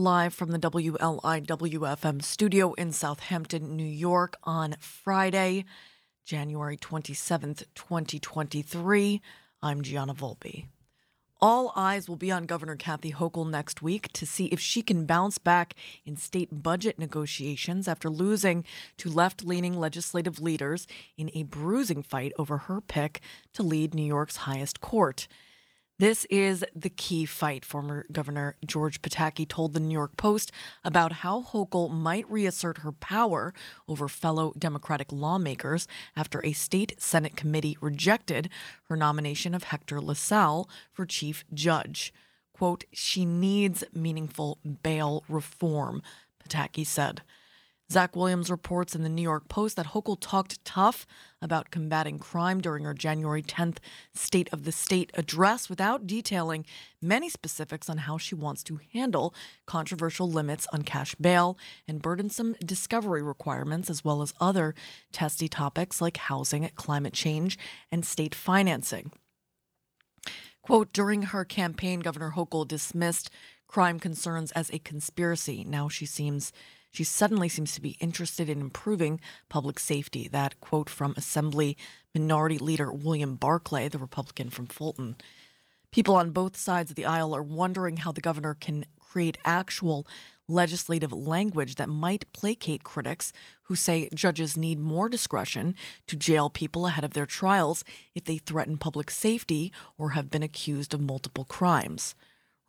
[0.00, 5.66] live from the WLIWFM studio in Southampton, New York on Friday,
[6.24, 9.20] January 27th, 2023.
[9.62, 10.64] I'm Gianna Volpe.
[11.38, 15.04] All eyes will be on Governor Kathy Hochul next week to see if she can
[15.04, 15.74] bounce back
[16.06, 18.64] in state budget negotiations after losing
[18.96, 20.86] to left leaning legislative leaders
[21.18, 23.20] in a bruising fight over her pick
[23.52, 25.28] to lead New York's highest court.
[26.00, 30.50] This is the key fight, former Governor George Pataki told the New York Post
[30.82, 33.52] about how Hochul might reassert her power
[33.86, 38.48] over fellow Democratic lawmakers after a state Senate committee rejected
[38.84, 42.14] her nomination of Hector LaSalle for chief judge.
[42.54, 46.00] Quote, she needs meaningful bail reform,
[46.42, 47.20] Pataki said.
[47.92, 51.06] Zach Williams reports in the New York Post that Hochul talked tough
[51.42, 53.78] about combating crime during her January 10th
[54.14, 56.64] State of the State address without detailing
[57.00, 59.34] many specifics on how she wants to handle
[59.66, 61.56] controversial limits on cash bail
[61.88, 64.74] and burdensome discovery requirements, as well as other
[65.12, 67.58] testy topics like housing, climate change,
[67.90, 69.12] and state financing.
[70.62, 73.30] Quote During her campaign, Governor Hochul dismissed
[73.66, 75.64] crime concerns as a conspiracy.
[75.64, 76.52] Now she seems
[76.90, 80.28] she suddenly seems to be interested in improving public safety.
[80.28, 81.76] That quote from Assembly
[82.14, 85.16] Minority Leader William Barclay, the Republican from Fulton.
[85.92, 90.06] People on both sides of the aisle are wondering how the governor can create actual
[90.46, 93.32] legislative language that might placate critics
[93.64, 95.74] who say judges need more discretion
[96.06, 100.42] to jail people ahead of their trials if they threaten public safety or have been
[100.42, 102.14] accused of multiple crimes.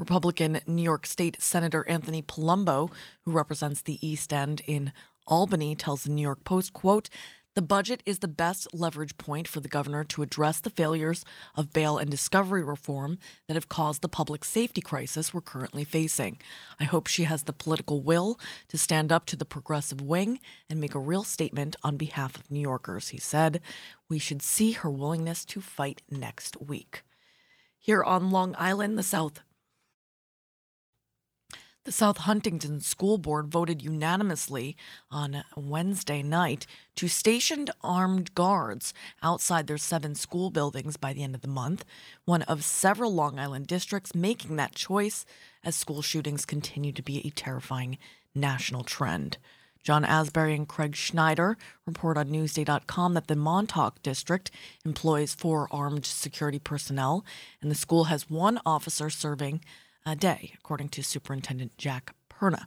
[0.01, 4.93] Republican New York State Senator Anthony Palumbo, who represents the East End in
[5.27, 7.07] Albany, tells the New York Post, quote,
[7.53, 11.71] the budget is the best leverage point for the governor to address the failures of
[11.71, 16.39] bail and discovery reform that have caused the public safety crisis we're currently facing.
[16.79, 20.81] I hope she has the political will to stand up to the progressive wing and
[20.81, 23.61] make a real statement on behalf of New Yorkers, he said.
[24.09, 27.03] We should see her willingness to fight next week.
[27.77, 29.41] Here on Long Island, the South
[31.83, 34.77] the South Huntington School Board voted unanimously
[35.09, 38.93] on Wednesday night to station armed guards
[39.23, 41.83] outside their seven school buildings by the end of the month,
[42.25, 45.25] one of several Long Island districts making that choice
[45.63, 47.97] as school shootings continue to be a terrifying
[48.35, 49.37] national trend.
[49.83, 54.51] John Asbury and Craig Schneider report on Newsday.com that the Montauk district
[54.85, 57.25] employs four armed security personnel,
[57.59, 59.61] and the school has one officer serving
[60.05, 62.65] a day, according to Superintendent Jack Perna.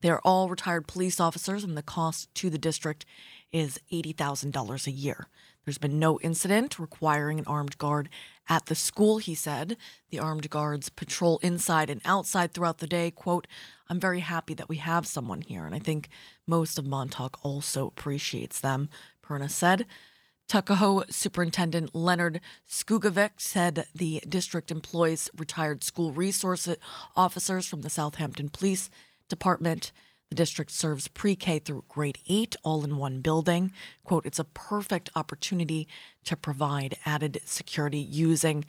[0.00, 3.04] They are all retired police officers, and the cost to the district
[3.50, 5.28] is $80,000 a year.
[5.64, 8.08] There's been no incident requiring an armed guard
[8.48, 9.76] at the school, he said.
[10.10, 13.10] The armed guards patrol inside and outside throughout the day.
[13.10, 13.46] Quote,
[13.90, 16.08] I'm very happy that we have someone here, and I think
[16.46, 18.88] most of Montauk also appreciates them,
[19.22, 19.84] Perna said.
[20.48, 26.66] Tuckahoe Superintendent Leonard Skuggevik said the district employs retired school resource
[27.14, 28.88] officers from the Southampton Police
[29.28, 29.92] Department.
[30.30, 33.72] The district serves pre K through grade eight, all in one building.
[34.04, 35.86] Quote, it's a perfect opportunity
[36.24, 38.64] to provide added security using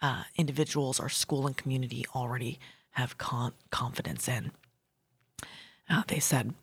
[0.00, 2.60] uh, individuals our school and community already
[2.92, 4.52] have con- confidence in.
[5.90, 6.54] Uh, they said.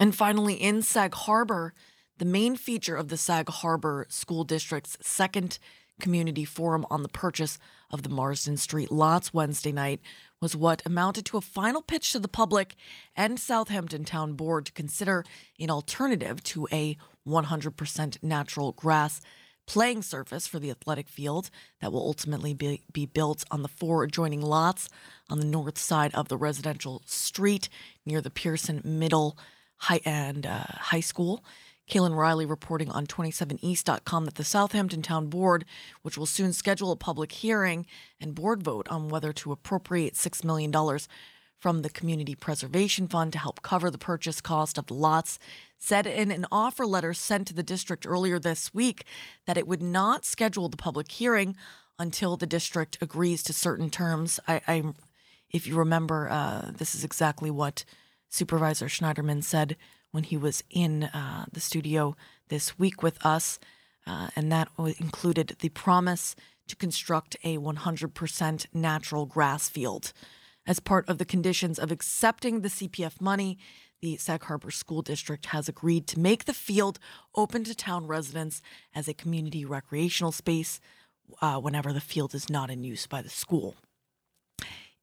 [0.00, 1.74] And finally, in Sag Harbor,
[2.18, 5.58] the main feature of the Sag Harbor School District's second
[6.00, 7.58] community forum on the purchase
[7.90, 10.00] of the Marsden Street lots Wednesday night
[10.40, 12.74] was what amounted to a final pitch to the public
[13.16, 15.24] and Southampton Town Board to consider
[15.60, 19.20] an alternative to a 100% natural grass
[19.66, 21.48] playing surface for the athletic field
[21.80, 24.88] that will ultimately be, be built on the four adjoining lots
[25.30, 27.68] on the north side of the residential street
[28.04, 29.38] near the Pierson Middle
[29.76, 31.44] High and uh, High School.
[31.90, 35.64] Kaylin Riley reporting on 27east.com that the Southampton Town Board,
[36.02, 37.86] which will soon schedule a public hearing
[38.20, 40.72] and board vote on whether to appropriate $6 million
[41.58, 45.38] from the Community Preservation Fund to help cover the purchase cost of the lots,
[45.78, 49.04] said in an offer letter sent to the district earlier this week
[49.46, 51.56] that it would not schedule the public hearing
[51.98, 54.40] until the district agrees to certain terms.
[54.48, 54.82] I, I
[55.50, 57.84] if you remember, uh, this is exactly what
[58.28, 59.76] Supervisor Schneiderman said
[60.14, 62.14] when he was in uh, the studio
[62.48, 63.58] this week with us,
[64.06, 66.36] uh, and that included the promise
[66.68, 70.12] to construct a 100% natural grass field.
[70.68, 73.58] As part of the conditions of accepting the CPF money,
[74.02, 77.00] the Sag Harbor School District has agreed to make the field
[77.34, 78.62] open to town residents
[78.94, 80.78] as a community recreational space
[81.42, 83.74] uh, whenever the field is not in use by the school.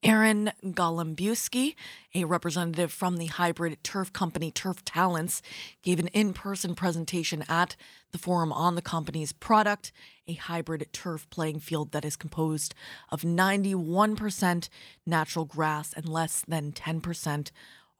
[0.03, 1.75] Aaron Golembiewski,
[2.15, 5.44] a representative from the hybrid turf company Turf Talents,
[5.83, 7.75] gave an in person presentation at
[8.12, 9.92] the forum on the company's product,
[10.27, 12.74] a hybrid turf playing field that is composed
[13.09, 14.69] of 91%
[15.06, 17.51] natural grass and less than 10%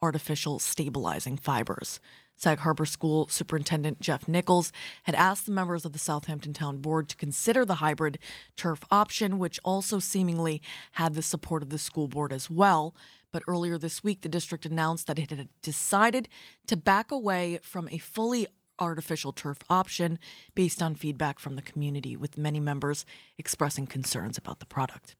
[0.02, 2.00] artificial stabilizing fibers.
[2.42, 4.72] Sag Harbor School Superintendent Jeff Nichols
[5.04, 8.18] had asked the members of the Southampton Town Board to consider the hybrid
[8.58, 10.60] turf option, which also seemingly
[10.94, 12.96] had the support of the school board as well.
[13.32, 16.28] But earlier this week, the district announced that it had decided
[16.66, 18.48] to back away from a fully
[18.80, 20.18] artificial turf option
[20.56, 23.06] based on feedback from the community, with many members
[23.38, 25.16] expressing concerns about the product.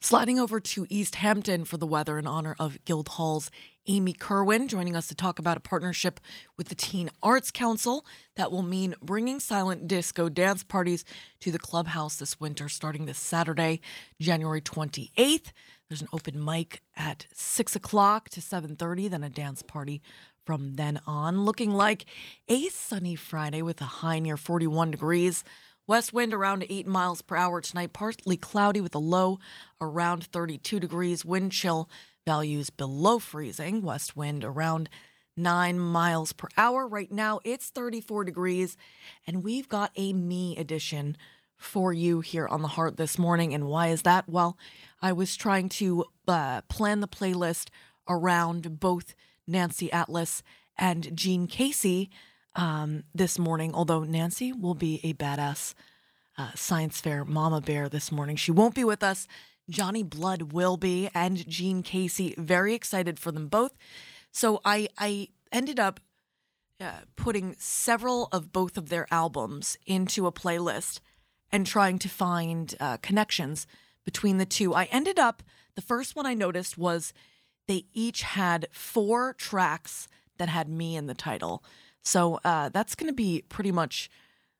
[0.00, 3.50] Sliding over to East Hampton for the weather in honor of Guildhall's
[3.88, 6.18] Amy Kerwin, joining us to talk about a partnership
[6.56, 8.04] with the Teen Arts Council
[8.34, 11.04] that will mean bringing silent disco dance parties
[11.40, 13.80] to the clubhouse this winter, starting this Saturday,
[14.20, 15.52] January 28th.
[15.88, 20.02] There's an open mic at 6 o'clock to 7.30, then a dance party
[20.44, 21.44] from then on.
[21.44, 22.06] Looking like
[22.48, 25.44] a sunny Friday with a high near 41 degrees.
[25.86, 29.38] West wind around 8 miles per hour tonight, partly cloudy with a low
[29.80, 31.24] around 32 degrees.
[31.24, 31.88] Wind chill
[32.26, 33.80] values below freezing.
[33.80, 34.90] West wind around
[35.36, 36.86] 9 miles per hour.
[36.86, 38.76] Right now it's 34 degrees,
[39.26, 41.16] and we've got a me edition
[41.56, 43.54] for you here on the Heart this morning.
[43.54, 44.28] And why is that?
[44.28, 44.58] Well,
[45.00, 47.68] I was trying to uh, plan the playlist
[48.08, 49.14] around both
[49.46, 50.42] Nancy Atlas
[50.76, 52.10] and Gene Casey
[52.56, 55.74] um, this morning, although Nancy will be a badass
[56.36, 58.36] uh, science fair mama bear this morning.
[58.36, 59.26] She won't be with us.
[59.68, 62.34] Johnny Blood will be, and Gene Casey.
[62.38, 63.72] Very excited for them both.
[64.30, 66.00] So I I ended up
[66.80, 71.00] uh, putting several of both of their albums into a playlist
[71.50, 73.66] and trying to find uh, connections
[74.04, 74.74] between the two.
[74.74, 75.42] I ended up
[75.74, 77.12] the first one I noticed was
[77.66, 80.08] they each had four tracks
[80.38, 81.64] that had me in the title.
[82.02, 84.10] So uh, that's going to be pretty much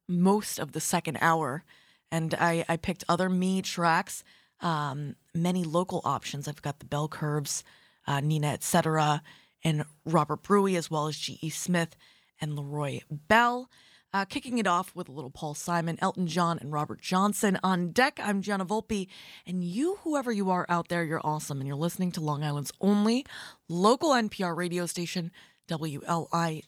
[0.08, 1.64] most of the second hour.
[2.10, 4.24] And I, I picked other me tracks,
[4.60, 6.48] um, many local options.
[6.48, 7.64] I've got the Bell Curves,
[8.06, 9.22] uh, Nina, etc.,
[9.64, 11.50] and Robert Bruey, as well as G.E.
[11.50, 11.96] Smith
[12.40, 13.68] and Leroy Bell.
[14.12, 17.90] Uh, kicking it off with a little Paul Simon, Elton John, and Robert Johnson on
[17.90, 18.18] deck.
[18.22, 19.08] I'm Gianna Volpe,
[19.46, 22.72] and you, whoever you are out there, you're awesome, and you're listening to Long Island's
[22.80, 23.26] only
[23.68, 25.32] local NPR radio station,
[25.68, 26.66] WLIWFM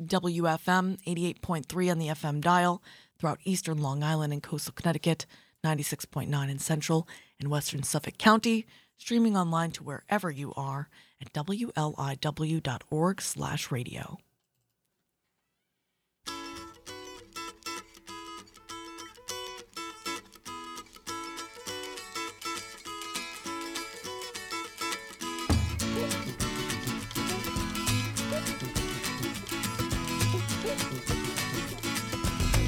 [1.06, 2.82] 88.3 on the FM dial
[3.19, 5.25] throughout eastern Long Island and coastal Connecticut,
[5.64, 7.08] 96.9 in central
[7.40, 10.88] and western Suffolk County, streaming online to wherever you are
[11.20, 14.19] at wliw.org slash radio.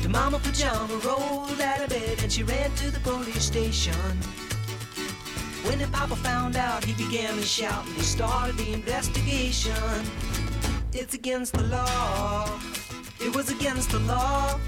[0.02, 3.94] The mama Pajama rolled out of bed and she ran to the police station.
[5.64, 9.72] When the Papa found out, he began to shout and he started the investigation.
[10.92, 12.58] It's against the law.
[13.20, 14.58] It was against the law.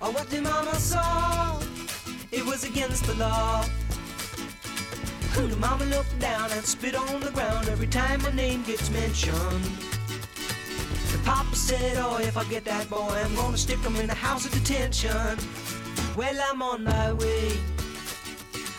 [0.00, 1.60] Or what the Mama saw.
[2.30, 3.64] It was against the law.
[5.34, 9.64] The Mama looked down and spit on the ground every time my name gets mentioned.
[11.12, 14.14] The papa said, oh, if I get that boy, I'm gonna stick him in the
[14.14, 15.38] house of detention.
[16.16, 17.58] Well, I'm on my way.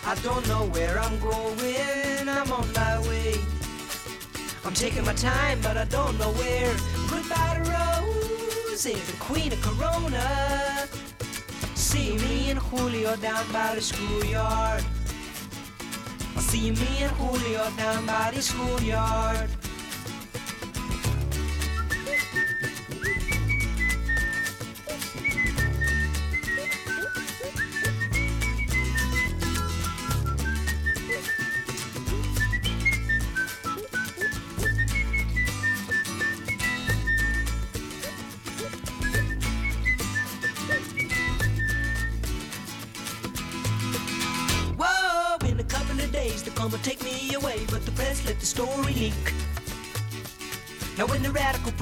[0.08, 3.34] I don't know where I'm going, I'm on my way.
[4.64, 6.76] I'm taking my time, but I don't know where.
[7.10, 10.88] Goodbye to Rose, the queen of Corona.
[11.74, 14.84] See me and Julio down by the schoolyard.
[16.38, 19.50] See me and Julio down by the schoolyard.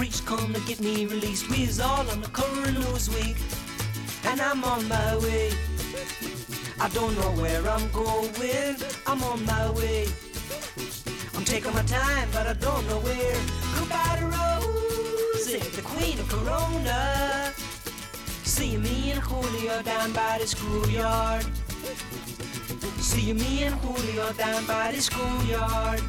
[0.04, 1.50] preach, come and get me released.
[1.50, 3.38] We all on the coroner's week,
[4.26, 5.52] and I'm on my way.
[6.78, 8.76] I don't know where I'm going,
[9.08, 10.08] I'm on my way.
[11.36, 13.40] I'm taking my time, but I don't know where.
[13.78, 17.54] Goodbye to Rosie, the queen of Corona.
[18.44, 21.46] See me and Julio down by the schoolyard.
[23.00, 26.02] See me and Julio down by the schoolyard.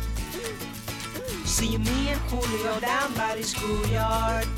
[1.54, 4.48] See me and Julio down by the schoolyard.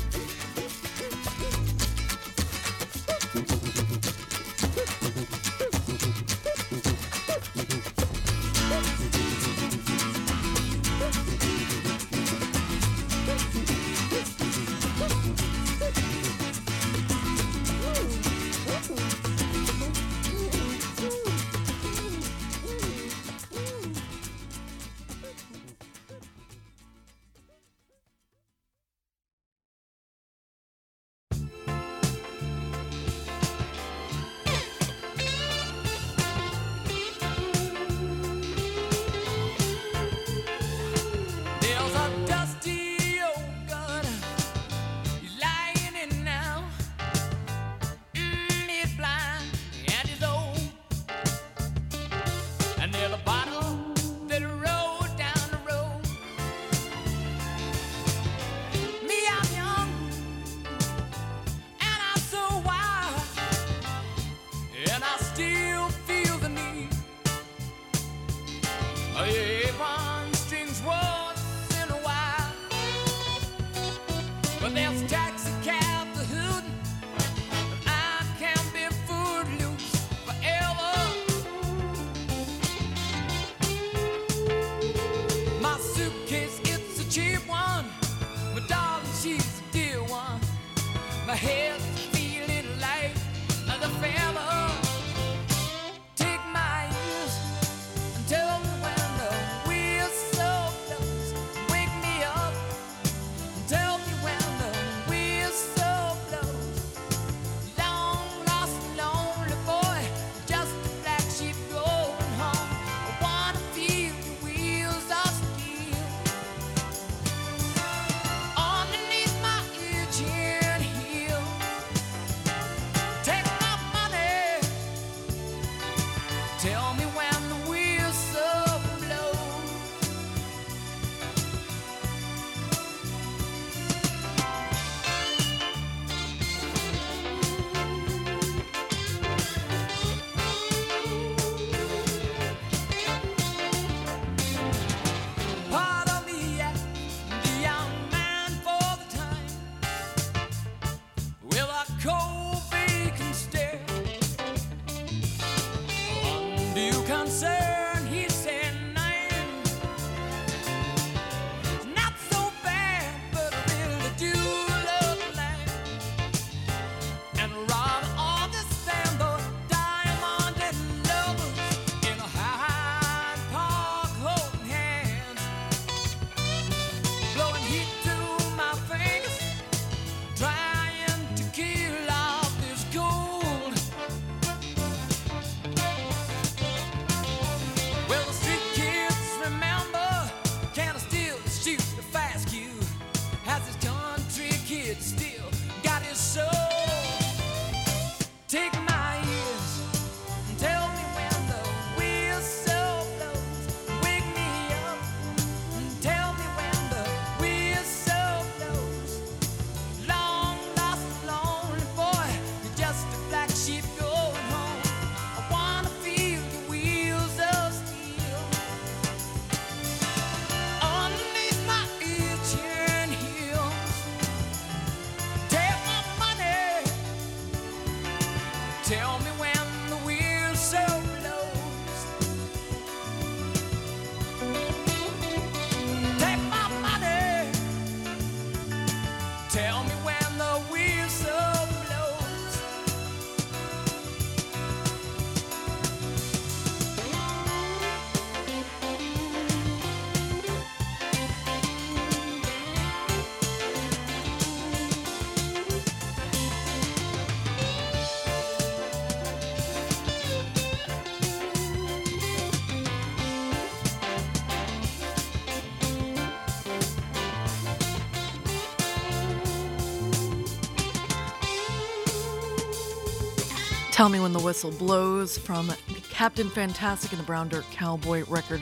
[273.97, 275.73] Tell Me When the Whistle Blows from
[276.11, 278.59] Captain Fantastic and the Brown Dirt Cowboy record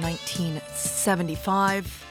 [0.00, 2.06] 1975.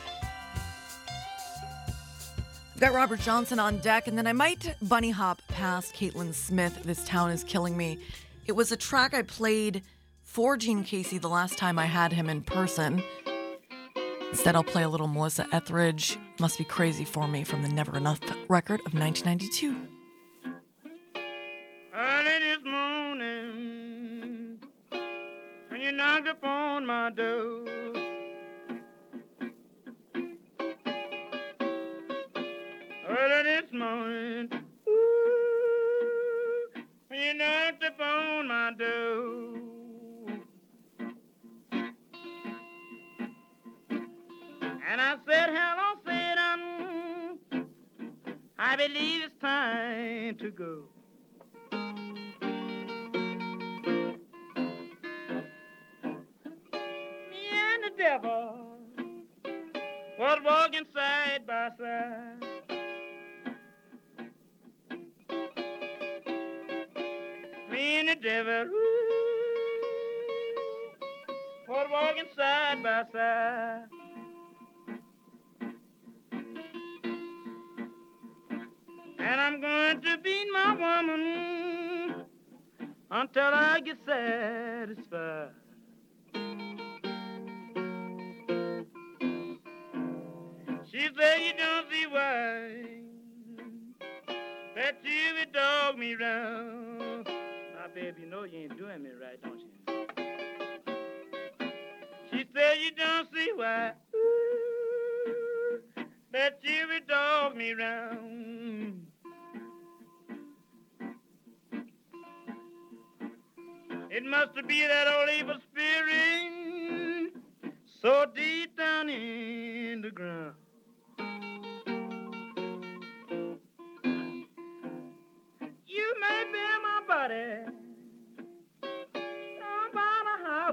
[2.75, 6.83] I've got Robert Johnson on deck, and then I might bunny hop past Caitlin Smith,
[6.83, 7.97] This Town Is Killing Me.
[8.45, 9.81] It was a track I played
[10.21, 13.01] for Gene Casey the last time I had him in person.
[14.29, 17.97] Instead, I'll play a little Melissa Etheridge, Must Be Crazy for Me from the Never
[17.97, 19.92] Enough record of 1992.
[26.03, 27.65] Knocked upon my door,
[33.07, 34.49] early this morning,
[34.89, 36.67] ooh,
[37.09, 39.53] you knocked upon my door.
[44.89, 47.65] And I said, hello, Satan,
[48.59, 50.83] I believe it's time to go.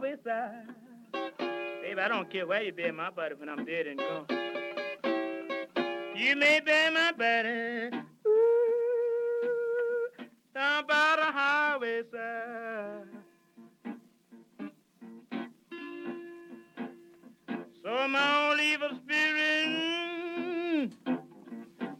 [0.00, 0.66] Highway side.
[1.82, 4.26] Baby, I don't care where you bury my body when I'm dead and gone.
[6.16, 7.90] You may bury my body
[8.26, 9.50] ooh,
[10.54, 13.08] down by the highway side.
[17.82, 20.92] So my old evil spirit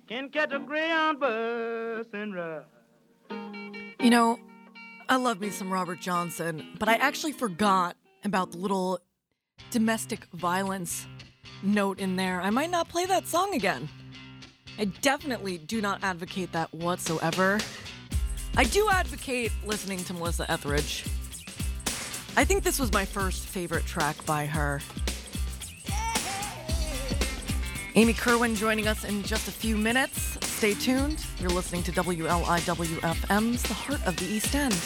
[0.09, 2.65] can catch a Greyhound bus and ride.
[4.01, 4.39] You know,
[5.11, 9.01] I love me some Robert Johnson, but I actually forgot about the little
[9.73, 11.05] domestic violence
[11.65, 12.41] note in there.
[12.41, 13.89] I might not play that song again.
[14.79, 17.59] I definitely do not advocate that whatsoever.
[18.57, 21.05] I do advocate listening to Melissa Etheridge.
[22.37, 24.81] I think this was my first favorite track by her.
[27.97, 30.39] Amy Kerwin joining us in just a few minutes.
[30.61, 31.25] Stay tuned.
[31.41, 34.77] You're listening to WLIWFM's The Heart of the East End.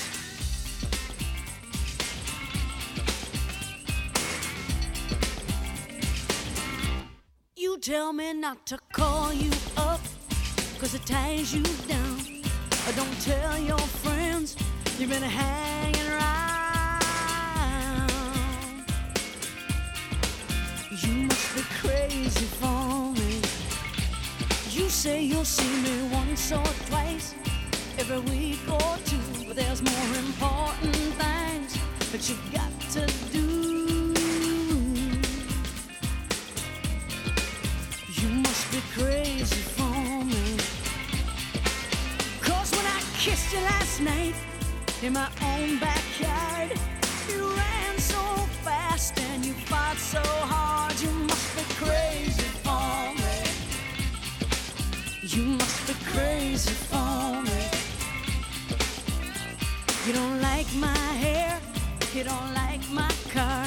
[7.56, 10.00] You tell me not to call you up,
[10.78, 12.20] cause it ties you down.
[12.86, 14.54] Or don't tell your friends
[14.96, 17.00] you've been hanging around.
[21.02, 22.83] You must be crazy for.
[24.84, 27.34] You say you'll see me once or twice
[27.98, 29.16] every week or two,
[29.46, 31.78] but there's more important things
[32.12, 34.12] that you've got to do.
[38.20, 40.58] You must be crazy for me.
[42.42, 44.34] Cause when I kissed you last night
[45.02, 46.78] in my own backyard,
[47.30, 48.20] you ran so
[48.62, 51.00] fast and you fought so hard.
[51.00, 52.13] You must be crazy
[55.26, 57.62] You must be crazy for me.
[60.06, 61.58] You don't like my hair,
[62.12, 63.66] you don't like my car,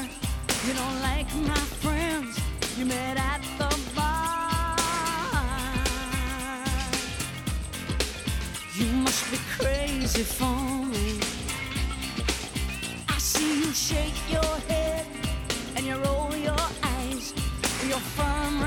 [0.68, 2.40] you don't like my friends
[2.78, 4.76] you met at the bar.
[8.76, 11.20] You must be crazy for me.
[13.10, 15.08] I see you shake your head
[15.76, 17.34] and you roll your eyes.
[17.90, 18.62] Your firm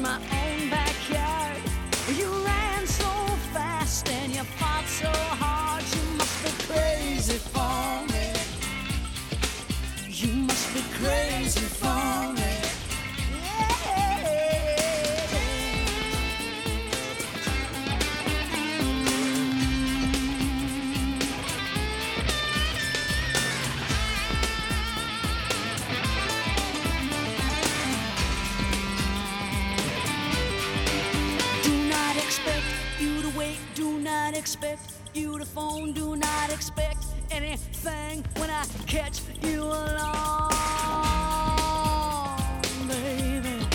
[0.00, 0.39] my
[37.86, 40.50] anything when I catch you alone,
[42.88, 43.66] baby.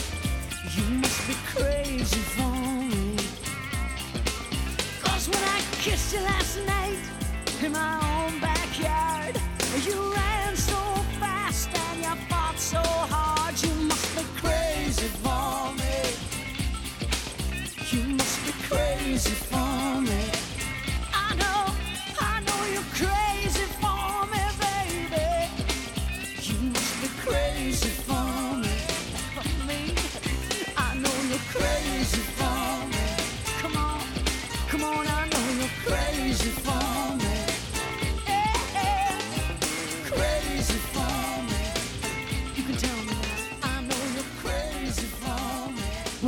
[0.76, 3.18] You must be crazy for me.
[5.04, 6.98] Cause when I kissed you last night
[7.63, 8.05] in my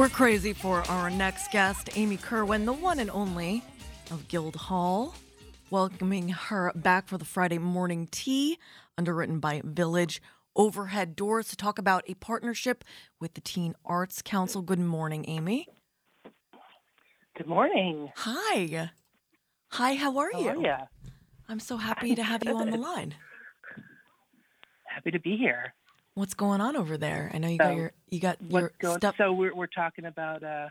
[0.08, 3.62] We're crazy for our next guest, Amy Kerwin, the one and only
[4.10, 5.13] of Guildhall.
[5.70, 8.58] Welcoming her back for the Friday morning tea,
[8.98, 10.22] underwritten by Village
[10.56, 12.86] Overhead Doors, to talk about a partnership
[13.20, 14.62] with the Teen Arts Council.
[14.62, 15.67] Good morning, Amy.
[17.36, 18.10] Good morning.
[18.15, 18.91] Hi.
[19.72, 20.50] Hi, how are How you?
[20.52, 20.76] are you?
[21.50, 23.13] I'm so happy to have you on the line.
[24.86, 25.74] Happy to be here.
[26.17, 27.30] What's going on over there?
[27.32, 28.97] I know you got your you got your going?
[28.97, 29.13] stuff.
[29.19, 30.69] So we're we're talking about uh,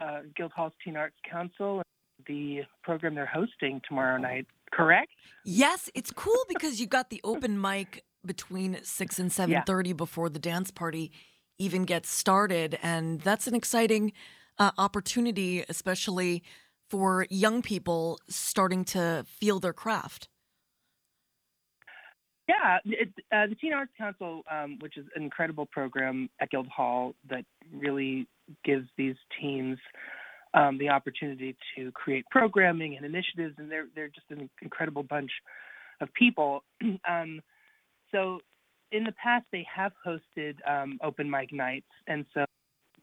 [0.00, 1.82] uh, Guildhall's Teen Arts Council,
[2.28, 4.46] the program they're hosting tomorrow night.
[4.72, 5.10] Correct?
[5.44, 10.28] Yes, it's cool because you got the open mic between six and seven thirty before
[10.28, 11.10] the dance party
[11.58, 14.12] even gets started, and that's an exciting
[14.58, 16.44] uh, opportunity, especially
[16.88, 20.28] for young people starting to feel their craft.
[22.52, 27.14] Yeah, it, uh, the Teen Arts Council, um, which is an incredible program at Guildhall
[27.30, 28.26] that really
[28.64, 29.78] gives these teens
[30.54, 35.30] um, the opportunity to create programming and initiatives, and they're they're just an incredible bunch
[36.00, 36.62] of people.
[37.08, 37.40] um,
[38.10, 38.40] so,
[38.90, 42.44] in the past, they have hosted um, open mic nights, and so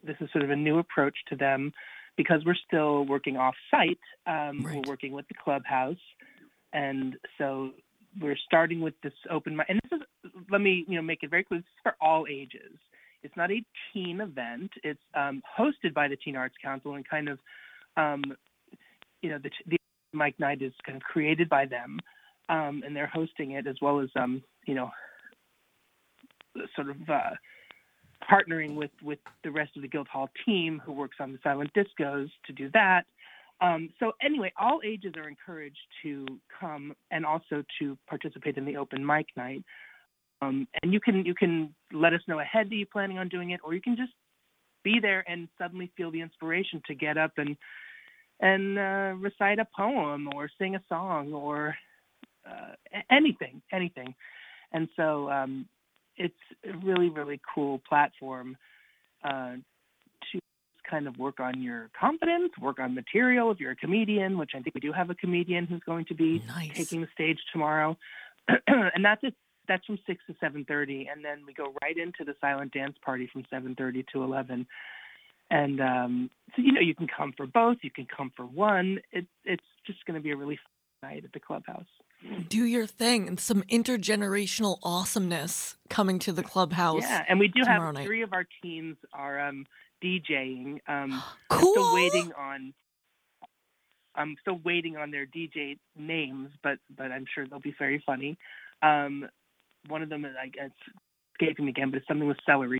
[0.03, 1.71] this is sort of a new approach to them
[2.17, 3.99] because we're still working off site.
[4.27, 4.75] Um, Right.
[4.75, 5.97] We're working with the clubhouse,
[6.71, 7.71] and so
[8.19, 9.67] we're starting with this open mic.
[9.69, 12.25] And this is, let me you know make it very clear, this is for all
[12.29, 12.77] ages.
[13.21, 14.71] It's not a teen event.
[14.83, 17.39] It's um, hosted by the Teen Arts Council and kind of,
[17.97, 18.23] um,
[19.21, 19.77] you know, the, the
[20.13, 21.99] Mike Night is kind of created by them,
[22.47, 24.89] um, and they're hosting it as well as, um, you know,
[26.75, 27.31] sort of uh,
[28.29, 32.29] partnering with with the rest of the Guildhall team who works on the silent discos
[32.45, 33.03] to do that.
[33.61, 36.25] Um, so anyway, all ages are encouraged to
[36.59, 39.63] come and also to participate in the open mic night.
[40.41, 43.49] Um, and you can you can let us know ahead that you're planning on doing
[43.51, 44.13] it, or you can just
[44.83, 47.57] be there and suddenly feel the inspiration to get up and
[48.39, 51.75] and uh, recite a poem or sing a song or
[52.49, 54.15] uh, anything, anything.
[54.71, 55.67] And so um,
[56.15, 56.33] it's
[56.65, 58.55] a really really cool platform
[59.25, 59.55] uh,
[60.31, 60.39] to
[60.89, 63.51] kind of work on your confidence, work on material.
[63.51, 66.15] If you're a comedian, which I think we do have a comedian who's going to
[66.15, 66.75] be Nice.
[66.75, 67.97] taking the stage tomorrow,
[68.67, 69.33] and that's it.
[69.67, 72.95] That's from six to seven thirty, and then we go right into the silent dance
[73.05, 74.65] party from seven thirty to eleven.
[75.51, 78.99] And um, so you know you can come for both, you can come for one.
[79.11, 81.85] It, it's just going to be a really fun night at the clubhouse.
[82.49, 87.03] Do your thing and some intergenerational awesomeness coming to the clubhouse.
[87.03, 88.05] Yeah, and we do have night.
[88.05, 89.65] three of our teens are um,
[90.03, 90.79] DJing.
[90.87, 91.73] Um, I'm Cool.
[91.73, 92.73] still waiting on.
[94.15, 98.37] I'm still waiting on their DJ names, but but I'm sure they'll be very funny.
[98.81, 99.27] Um,
[99.87, 100.71] one of them is I guess
[101.33, 102.79] escaping me again, but it's something with celery.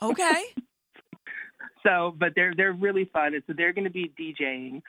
[0.00, 0.42] Okay.
[1.84, 3.34] So, but they're they're really fun.
[3.34, 4.82] And so they're going to be DJing,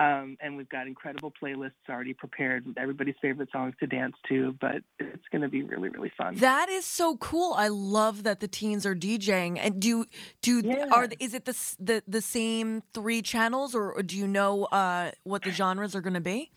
[0.00, 4.56] um, and we've got incredible playlists already prepared with everybody's favorite songs to dance to.
[4.58, 6.36] But it's going to be really really fun.
[6.36, 7.52] That is so cool.
[7.52, 9.58] I love that the teens are DJing.
[9.58, 10.06] And do
[10.40, 10.86] do Yeah.
[10.90, 15.10] are is it the the the same three channels, or, or do you know uh,
[15.24, 16.50] what the genres are going to be?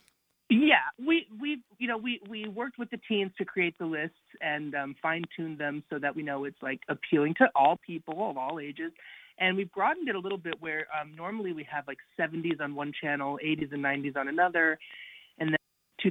[0.49, 4.15] Yeah, we we you know we we worked with the teens to create the lists
[4.39, 8.29] and um, fine tune them so that we know it's like appealing to all people
[8.29, 8.91] of all ages.
[9.43, 12.75] And we've broadened it a little bit where um, normally we have like 70s on
[12.75, 14.79] one channel, 80s and 90s on another,
[15.38, 15.58] and then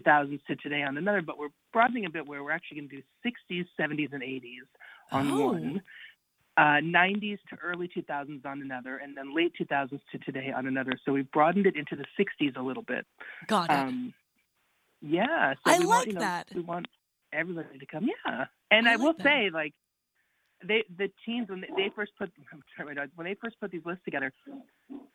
[0.01, 1.23] 2000s to today on another.
[1.23, 4.67] But we're broadening a bit where we're actually going to do 60s, 70s, and 80s
[5.13, 5.47] on Oh.
[5.53, 5.83] one,
[6.59, 10.93] uh, 90s to early 2000s on another, and then late 2000s to today on another.
[11.03, 13.07] So we've broadened it into the 60s a little bit.
[13.47, 13.75] Got it.
[13.79, 14.13] Um,
[15.01, 16.49] yeah, so I we like want, you know, that.
[16.55, 16.87] We want
[17.33, 18.05] everybody to come.
[18.27, 19.23] Yeah, and I I, like will that.
[19.25, 19.73] say, like,
[20.67, 23.71] they the teams when they, first put I'm sorry, my dog, when they first put
[23.71, 24.33] these lists together,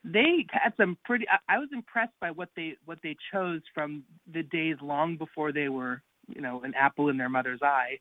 [0.04, 1.26] they they had some pretty.
[1.30, 5.52] I, I was impressed by what they what they chose from the days long before
[5.52, 7.98] they were, you know, an apple in their mother's eye.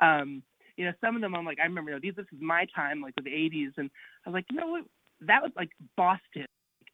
[0.00, 0.42] Um,
[0.76, 2.66] you know, some of them I'm like, I remember, you know, these this is my
[2.74, 3.90] time, like with the '80s, and
[4.24, 4.84] I was like, you know what,
[5.22, 6.46] that was like Boston.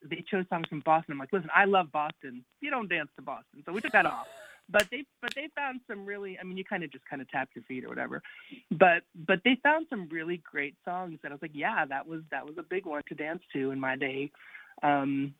[0.04, 1.12] They chose songs from Boston.
[1.12, 2.44] I'm like, listen, I love Boston.
[2.60, 4.26] You don't dance to Boston, so we took that off.
[4.72, 6.38] But they but they found some really.
[6.40, 8.22] I mean, you kind of just kind of tap your feet or whatever.
[8.70, 12.22] But but they found some really great songs that I was like, yeah, that was
[12.30, 14.30] that was a big one to dance to in my day.
[14.82, 15.34] Um,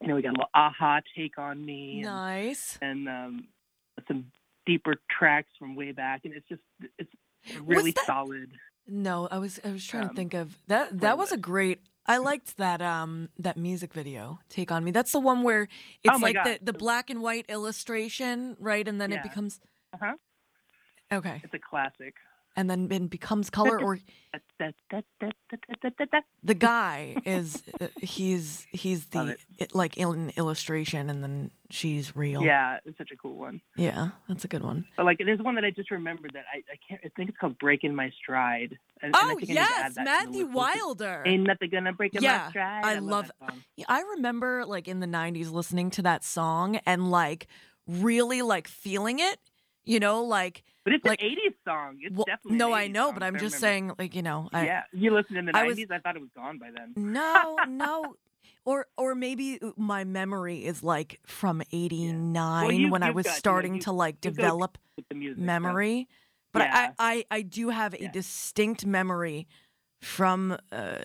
[0.00, 2.00] you know, we got a little a-ha take on me.
[2.02, 2.78] Nice.
[2.80, 3.48] and um,
[4.06, 4.26] some
[4.64, 6.62] deeper tracks from way back, and it's just
[6.98, 7.10] it's
[7.64, 8.50] really solid.
[8.86, 11.00] No, I was I was trying to Um, think of that.
[11.00, 11.80] That was a great.
[12.08, 14.40] I liked that um that music video.
[14.48, 14.90] Take on me.
[14.92, 15.68] That's the one where
[16.02, 16.44] it's Oh like God.
[16.44, 18.86] the the black and white illustration, right?
[18.88, 19.60] And then it becomes
[19.94, 20.14] Uh-huh.
[21.12, 22.14] okay, It's a classic.
[22.58, 23.80] And then it becomes color.
[23.80, 24.00] Or
[26.42, 29.74] the guy is uh, he's he's the it.
[29.76, 32.42] like in illustration, and then she's real.
[32.42, 33.60] Yeah, it's such a cool one.
[33.76, 34.86] yeah, that's a good one.
[34.96, 37.00] But like, there's one that I just remembered that I, I can't.
[37.04, 39.54] I think it's called "Breaking My Stride." And, and Oh think I need to add
[39.54, 40.46] yes, that to the Matthew.
[40.46, 41.22] Wilder.
[41.24, 42.84] Ain't nothing gonna break Yeah, my stride.
[42.84, 43.54] I love, love-.
[43.76, 47.46] Yeah, I remember like in the 90s listening to that song and like
[47.86, 49.38] really like feeling it,
[49.88, 51.98] you know, like But it's like- an '80s song.
[52.00, 54.66] It's well, definitely no, I know, song, but I'm just saying like, you know, I
[54.66, 55.90] yeah, you listened in the I was- '90s.
[55.90, 56.92] I thought it was gone by then.
[56.96, 58.14] no, no
[58.64, 63.34] or or maybe my memory is like from 89 you- when I was got- you
[63.34, 64.78] know, starting you- to like develop
[65.14, 66.08] music memory.
[66.52, 66.92] But Yeah.
[66.98, 68.10] I, I I do have a Yeah.
[68.10, 69.46] distinct memory
[70.00, 70.98] from uh,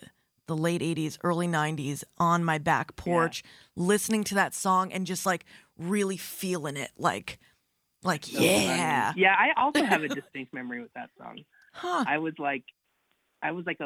[0.48, 3.44] the late 80s, early 90s on my back porch
[3.76, 5.46] listening to that song and just like
[5.78, 7.40] really feeling it like
[8.04, 8.66] like So funny.
[8.66, 9.14] yeah.
[9.16, 11.40] Yeah, I also have a distinct memory with that song.
[11.74, 12.04] Huh.
[12.08, 12.64] I was like,
[13.42, 13.80] I was like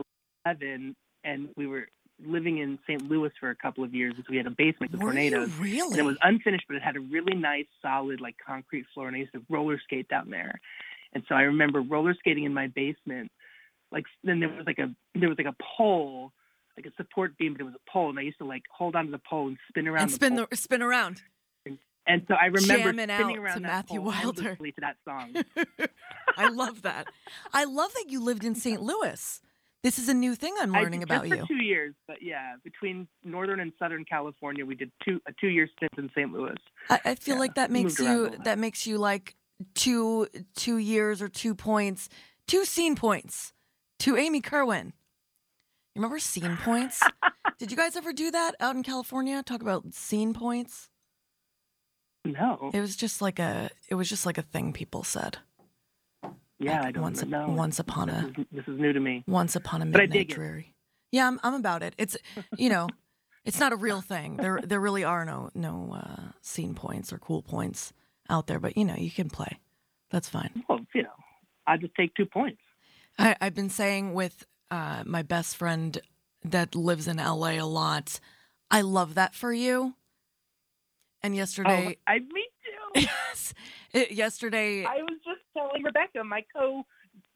[0.46, 1.88] 11, and we were
[2.26, 3.02] living in St.
[3.10, 4.14] Louis for a couple of years.
[4.18, 5.54] So we had a basement with Were you tornadoes.
[5.60, 5.92] really?
[5.92, 9.08] And it was unfinished, but it had a really nice, solid, like concrete floor.
[9.08, 10.60] And I used to roller skate down there.
[11.14, 13.32] And so I remember roller skating in my basement.
[13.92, 16.34] Like then there was like a there was like a pole,
[16.76, 18.96] like a support beam, but it was a pole, and I used to like hold
[18.98, 21.22] onto the pole and spin around and spin the spin around.
[22.08, 24.56] And so I remember jamming spinning around to Matthew Wilder.
[24.56, 25.36] to that song.
[26.38, 27.08] I love that.
[27.54, 28.82] I love that you lived in St.
[28.82, 29.42] Louis.
[29.84, 31.46] This is a new thing I'm learning about just you.
[31.48, 35.70] two years, but yeah, between northern and southern California, we did two a two year
[35.78, 36.32] stint in St.
[36.34, 36.56] Louis.
[36.90, 39.36] I, I feel Yeah, like that makes moved around a you that makes you like
[39.76, 42.10] two two years or two points,
[42.48, 43.54] two scene points
[44.00, 44.94] to Amy Kerwin.
[45.96, 47.02] You remember scene points?
[47.60, 49.42] Did you guys ever do that out in California?
[49.44, 50.90] Talk about scene points.
[52.34, 55.38] No, It was just like a it was just like a thing people said.
[56.60, 57.48] yeah, like I don't once a- know.
[57.50, 59.24] once upon this a- is, this is new to me.
[59.28, 60.36] Once upon a But I midnight dig it.
[60.36, 60.74] dreary.
[61.12, 61.94] Yeah, I'm I'm about it.
[61.98, 62.18] It's
[62.58, 62.88] you know,
[63.46, 64.38] it's not a real thing.
[64.38, 67.94] There there really are no no uh, scene points or cool points
[68.30, 69.60] out there, but you know, you can play.
[70.10, 70.64] That's fine.
[70.68, 71.10] Well, you know,
[71.66, 72.60] I just take two points.
[73.20, 75.98] I, I've been saying with uh, my best friend
[76.44, 78.20] that lives in LA a lot,
[78.70, 79.96] I love that for you.
[81.24, 83.02] And yesterday, oh, I me too.
[83.02, 83.54] yes,
[83.92, 86.84] it, yesterday, I was just telling Rebecca, my co,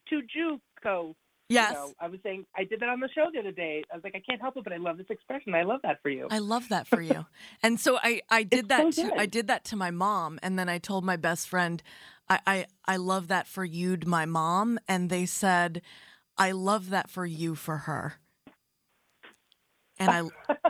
[0.10, 1.16] two Jew co.
[1.50, 3.84] yes, You know, I was saying I did that on the show the other day.
[3.92, 5.54] I was like, I can't help it, but I love this expression.
[5.56, 6.28] I love that for you.
[6.30, 7.26] I love that for you.
[7.64, 9.20] and so I, I did It's that so to.
[9.20, 11.82] I did that to my mom, and then I told my best friend,
[12.30, 15.82] I, I, I love that for you to my mom, and they said,
[16.38, 18.14] I love that for you for her.
[19.98, 20.22] And I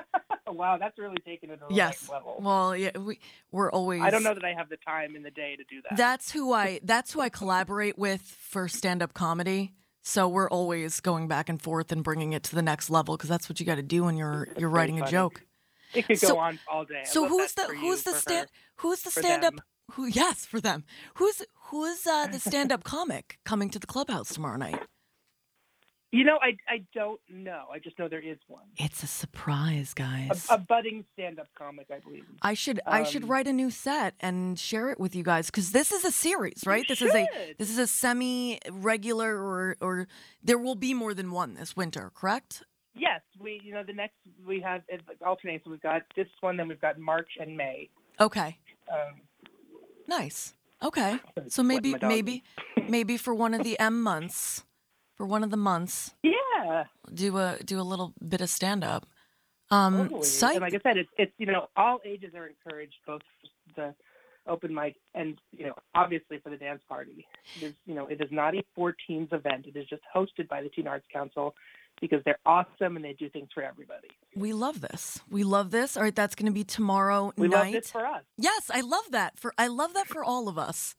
[0.54, 2.38] wow, that's really taken it to the yes, next level.
[2.42, 3.20] well, yeah, we
[3.52, 4.02] we're always.
[4.02, 5.98] I don't know that I have the time in the day to do that.
[5.98, 9.74] That's who I that's who I collaborate with for stand up comedy.
[10.04, 13.30] So we're always going back and forth and bringing it to the next level because
[13.30, 15.44] that's what you got to do when you're you're writing a joke.
[15.94, 17.04] it could go so- on all day.
[17.06, 19.56] So who's the that for you, who's the stand who's the stand up
[19.92, 20.86] who yes for them
[21.16, 24.80] who's who's uh, the stand up comic coming to the clubhouse tomorrow night?
[26.12, 27.66] You know, I I don't know.
[27.74, 28.66] I just know there is one.
[28.78, 30.46] It's a surprise, guys.
[30.50, 32.26] A, a budding stand-up comic, I believe.
[32.42, 35.46] I should I should um, write a new set and share it with you guys
[35.46, 36.86] because this is a series, right?
[36.86, 40.08] This is a this is a semi regular or or
[40.44, 42.64] there will be more than one this winter, correct?
[42.94, 43.62] Yes, we.
[43.64, 45.66] You know, the next we have it alternates.
[45.66, 47.90] We've got this one, then we've got March and May.
[48.20, 48.58] Okay,
[48.92, 49.22] Um,
[50.08, 50.56] nice.
[50.84, 52.44] Okay, so maybe maybe
[52.90, 54.66] maybe for one of the M months,
[55.22, 59.06] for one of the months, yeah, do a do a little bit of stand up.
[59.70, 60.24] Um, totally.
[60.24, 63.22] psych- And like I said, it's it's you know all ages are encouraged, both
[63.76, 63.94] the
[64.48, 67.28] open mic and you know obviously for the dance party.
[67.62, 69.68] It is you know it is not a four teens event.
[69.68, 71.54] It is just hosted by the Teen Arts Council.
[72.02, 74.08] because they're awesome and they do things for everybody.
[74.36, 75.20] We love this.
[75.30, 75.96] We love this.
[75.98, 77.58] All right, that's going to be tomorrow We night.
[77.66, 78.24] love this for us.
[78.40, 80.96] Yes, I love that for I love that for all of us.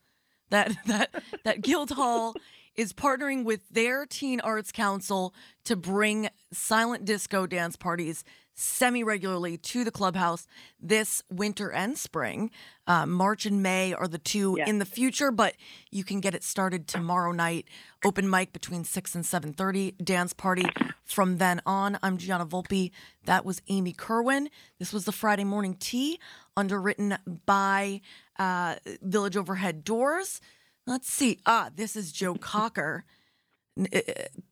[0.50, 1.10] That that
[1.42, 2.34] that Guildhall
[2.76, 9.56] is partnering with their Teen Arts Council to bring silent disco dance parties semi regularly
[9.56, 10.46] to the clubhouse
[10.78, 12.50] this winter and spring.
[12.86, 14.68] Uh, March and May are the two Yes.
[14.68, 15.54] in the future, but
[15.90, 17.66] you can get it started tomorrow night.
[18.04, 19.92] Open mic between six and seven thirty.
[19.92, 20.64] Dance party
[21.02, 21.98] from then on.
[22.02, 22.90] I'm Gianna Volpe.
[23.24, 24.50] That was Amy Kerwin.
[24.78, 26.18] This was the Friday morning tea,
[26.54, 28.02] underwritten by
[28.38, 30.40] uh, Village Overhead Doors.
[30.86, 31.38] Let's see.
[31.46, 33.04] Ah, this is Joe Cocker.
[33.78, 34.00] Uh,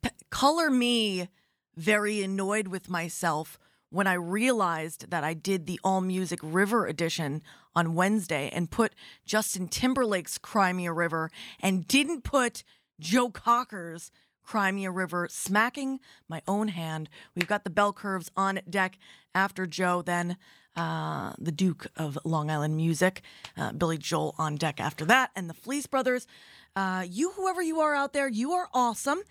[0.01, 1.27] p- Color me
[1.75, 7.43] very annoyed with myself when I realized that I did the All Music River edition
[7.75, 8.93] on Wednesday and put
[9.25, 12.63] Justin Timberlake's Cry Me a River and didn't put
[12.99, 14.11] Joe Cocker's
[14.43, 17.09] Cry Me a River, smacking my own hand.
[17.35, 18.97] We've got the bell curves on deck
[19.35, 20.37] after Joe, then
[20.75, 23.21] uh, the Duke of Long Island Music,
[23.57, 26.27] uh, Billy Joel on deck after that, and the Felice Brothers.
[26.75, 29.21] Uh, you, whoever you are out there, you are awesome.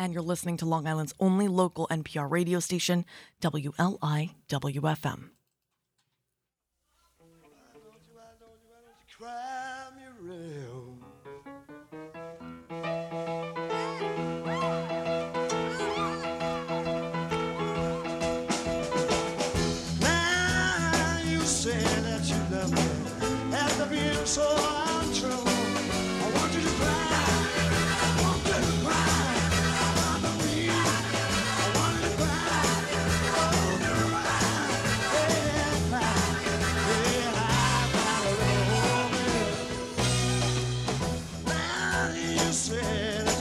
[0.00, 3.04] And you're listening to Long Island's only local NPR radio station,
[3.40, 5.30] WLIWFM.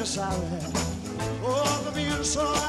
[0.08, 0.40] Sorry.
[1.44, 2.67] Oh, for being so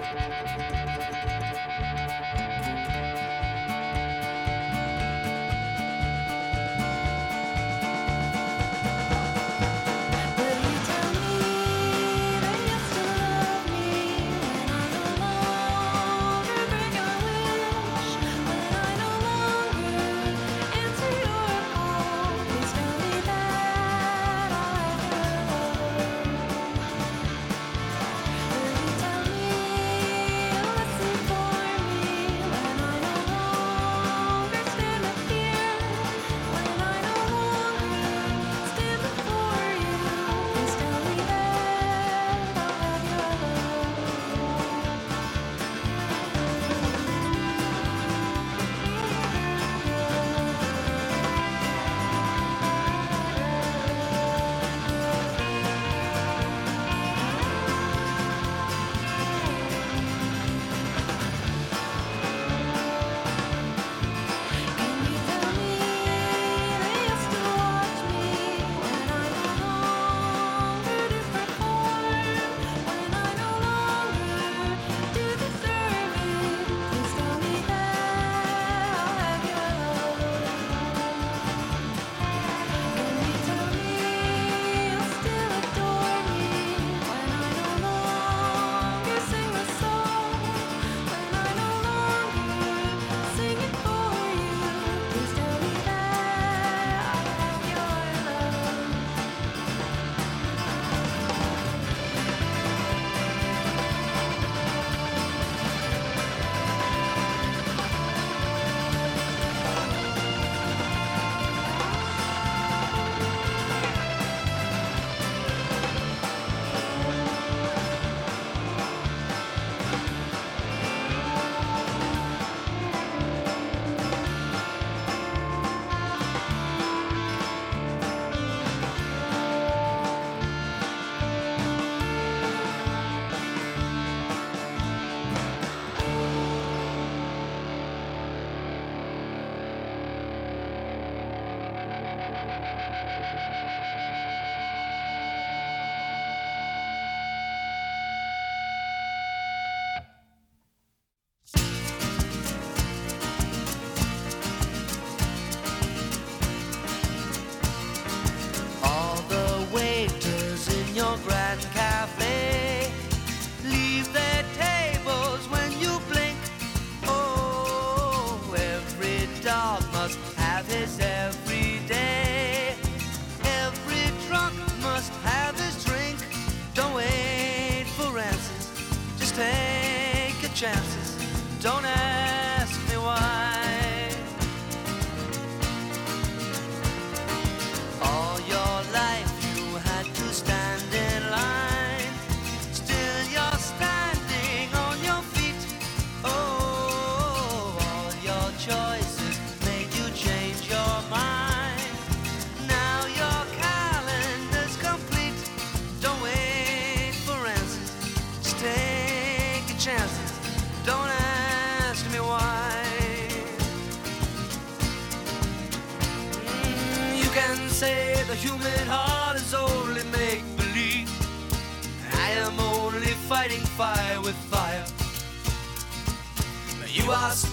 [0.00, 0.47] All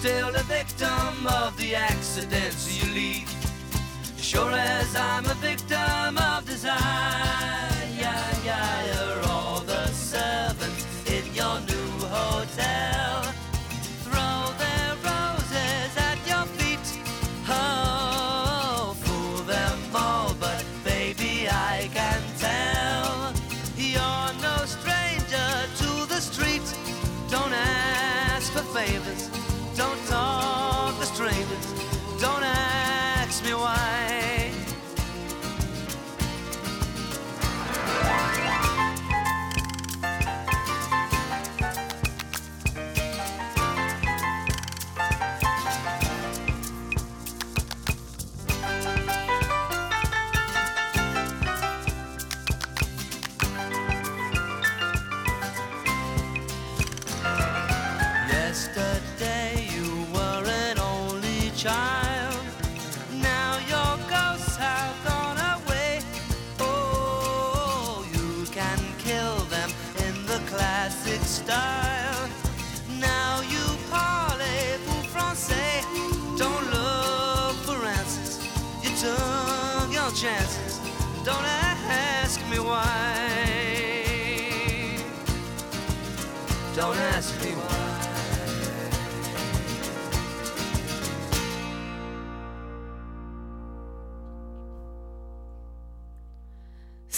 [0.06, 0.45] still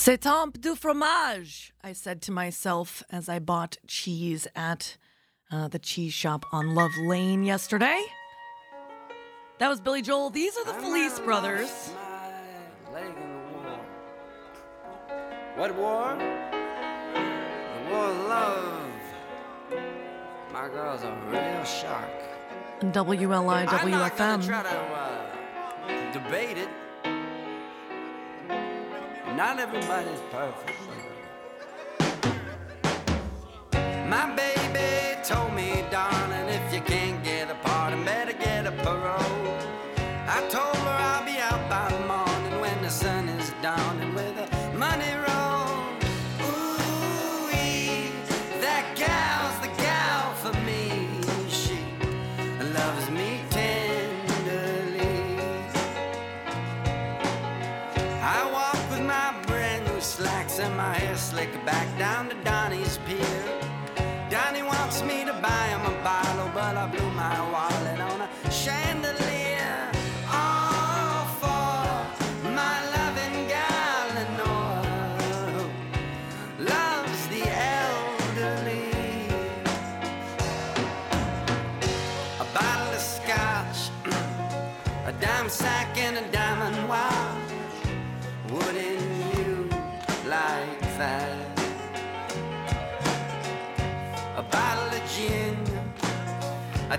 [0.09, 4.97] C'est temps du fromage, I said to myself as I bought cheese at
[5.53, 8.01] uh, the cheese shop on Love Lane yesterday.
[9.59, 10.31] That was Billy Joel.
[10.31, 11.93] These are the Felice brothers.
[11.95, 13.81] My leg in the war.
[15.57, 16.17] What war?
[16.17, 18.91] The war of love.
[20.55, 22.09] My girl's a real shark.
[22.81, 26.71] WLI I'm not gonna try to uh, debate it.
[29.39, 30.81] Not everybody's perfect.
[34.09, 36.18] My baby told me, darling,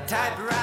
[0.09, 0.58] typewriter,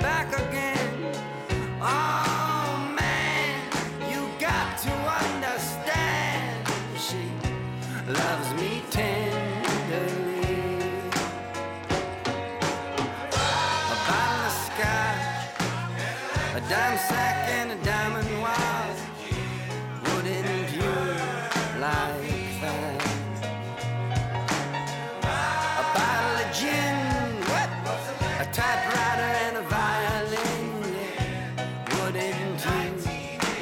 [0.00, 0.69] back again.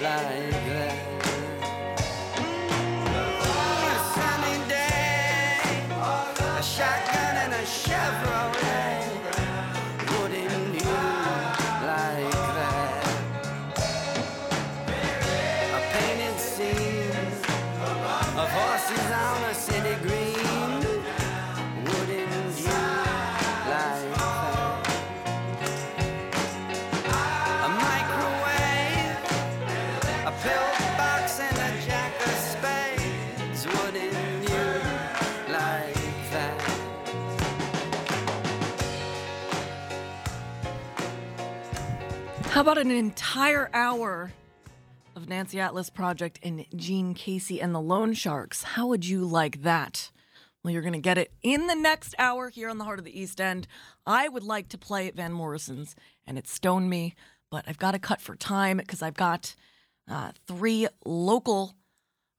[0.00, 1.17] Like that?
[42.58, 44.32] How about an entire hour
[45.14, 48.64] of Nancy Atlas Project and Gene Casey and the Lone Sharks?
[48.64, 50.10] How would you like that?
[50.64, 53.04] Well, you're going to get it in the next hour here on the Heart of
[53.04, 53.68] the East End.
[54.04, 55.94] I would like to play at Van Morrison's,
[56.26, 57.14] and it stoned me,
[57.48, 59.54] but I've got to cut for time because I've got
[60.10, 61.76] uh, three local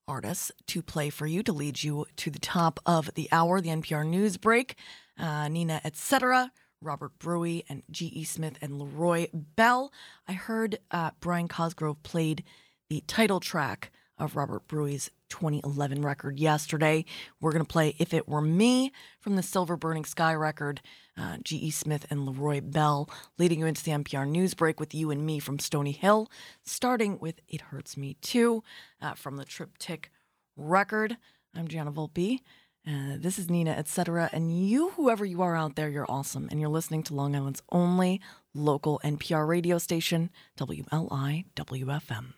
[0.05, 3.69] artists to play for you to lead you to the top of the hour, the
[3.69, 4.75] NPR news break.
[5.17, 6.51] Uh, Nina, etc.,
[6.81, 8.23] Robert Brewy, and G.E.
[8.23, 9.91] Smith and Leroy Bell.
[10.27, 12.43] I heard uh, Brian Cosgrove played
[12.89, 17.05] the title track of Robert Brewy's 2011 record yesterday.
[17.39, 20.81] We're going to play If It Were Me from the Silver Burning Sky record.
[21.17, 21.71] Uh, G.E.
[21.71, 25.39] Smith and Leroy Bell leading you into the NPR news break with you and me
[25.39, 26.29] from Stony Hill,
[26.63, 28.63] starting with It Hurts Me Too
[29.01, 30.11] uh, from the Triptych
[30.55, 31.17] record.
[31.55, 32.39] I'm Gianna Volpe.
[32.87, 34.29] Uh, this is Nina, etc.
[34.31, 36.47] And you, whoever you are out there, you're awesome.
[36.49, 38.21] And you're listening to Long Island's only
[38.53, 42.33] local NPR radio station, WLI WFM.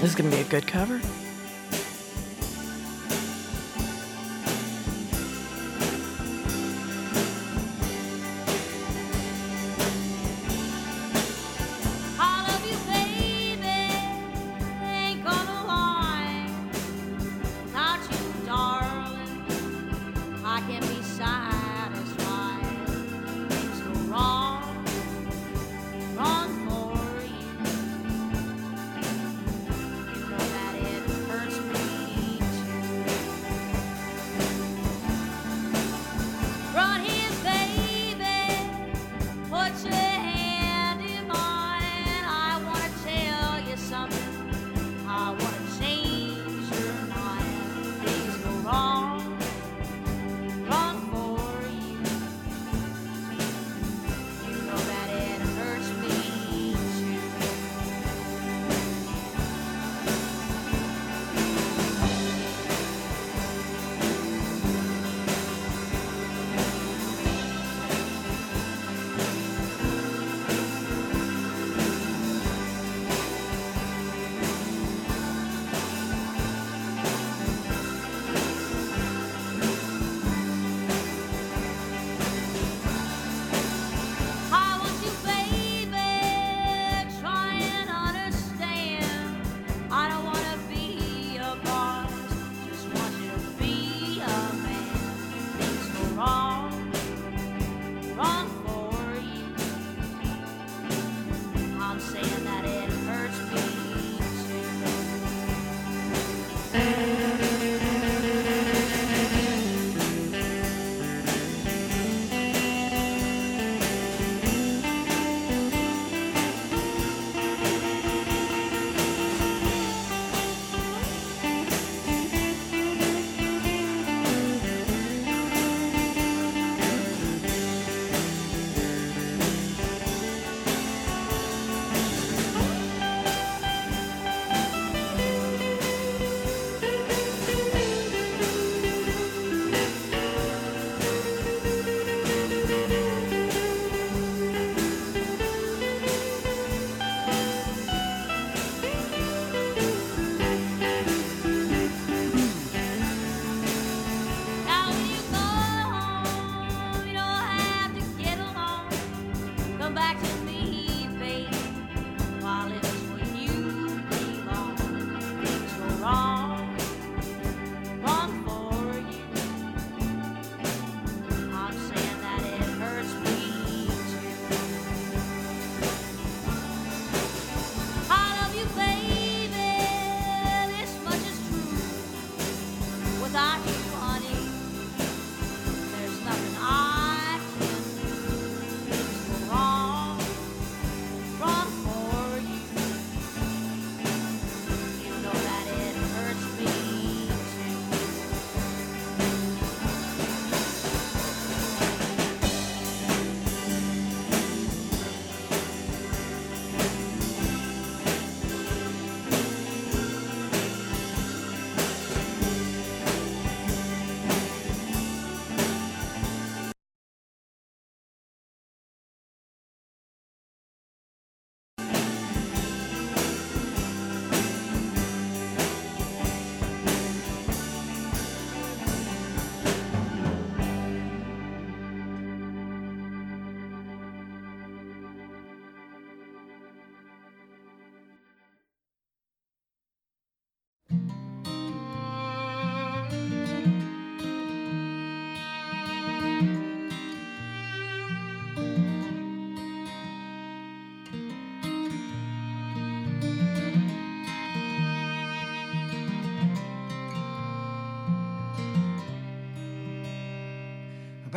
[0.00, 1.00] This is going to be a good cover.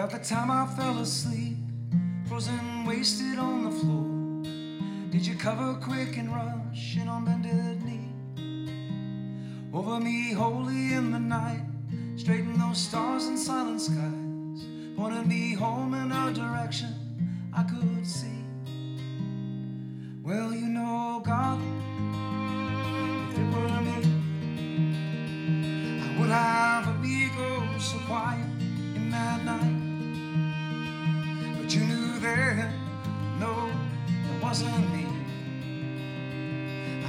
[0.02, 1.58] About the time I fell asleep,
[2.28, 4.42] frozen, wasted on the floor.
[5.12, 8.10] Did you cover quick and rush in on bended knee?
[9.72, 11.62] Over me, holy in the night,
[12.16, 14.66] straighten those stars and silent skies,
[14.98, 16.96] pointed me home in a direction
[17.54, 18.44] I could see.
[20.24, 21.62] Well, you know, God,
[23.30, 24.11] if it were me,
[34.52, 34.54] I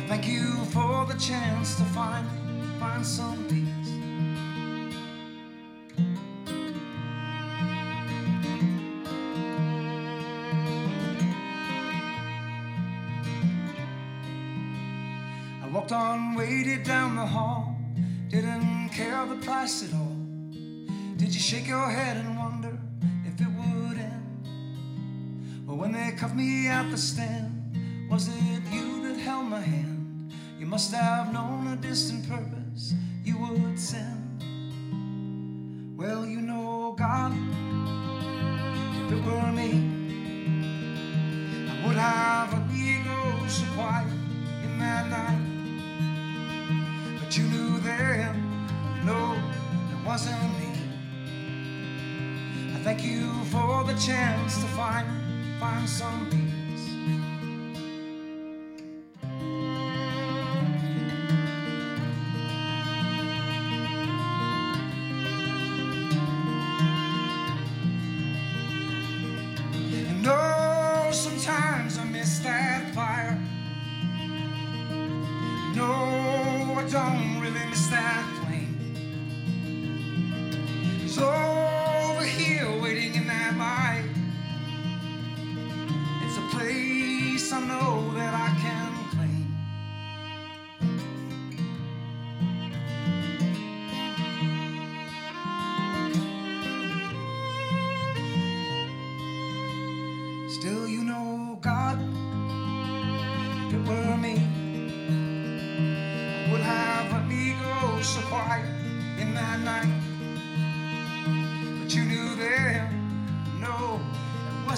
[0.07, 2.25] thank you for the chance to find,
[2.79, 3.67] find some peace.
[15.65, 17.77] I walked on, waited down the hall,
[18.29, 20.17] didn't care the price at all.
[21.17, 22.39] Did you shake your head and
[26.35, 30.33] me at the stand, was it you that held my hand?
[30.59, 34.45] You must have known a distant purpose you would send.
[35.97, 37.33] Well, you know, God,
[39.07, 39.73] if it were me,
[41.71, 44.09] I would have an ego so quiet
[44.65, 45.39] in that night.
[47.21, 48.67] But you knew then,
[49.05, 49.35] no,
[49.91, 50.73] it wasn't me.
[52.75, 55.07] I thank you for the chance to find,
[55.63, 56.52] find some peace.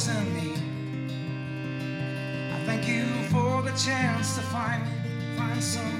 [0.06, 0.52] Wasn't me.
[2.52, 4.84] I thank you for the chance to find,
[5.34, 5.93] find some